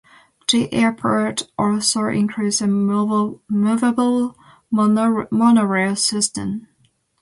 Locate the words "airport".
0.73-1.43